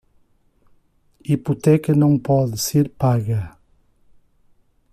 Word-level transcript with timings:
Hipoteca 1.23 1.93
não 1.93 2.17
pode 2.17 2.57
ser 2.57 2.89
paga 2.89 3.55